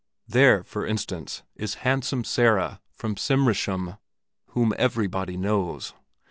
There, 0.27 0.63
for 0.63 0.83
instance, 0.83 1.43
is 1.55 1.75
Handsome 1.85 2.23
Sara 2.23 2.81
from 2.89 3.13
Cimrishamn, 3.13 3.99
whom 4.47 4.73
everybody 4.75 5.37
knows. 5.37 5.93